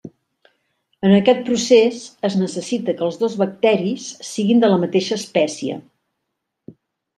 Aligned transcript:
En 1.09 1.11
aquest 1.17 1.43
procés 1.49 1.99
es 2.29 2.37
necessita 2.45 2.97
que 3.01 3.05
els 3.09 3.21
dos 3.25 3.37
bacteris 3.43 4.09
siguin 4.33 4.65
de 4.67 4.73
la 4.75 4.83
mateixa 4.87 5.21
espècie. 5.25 5.81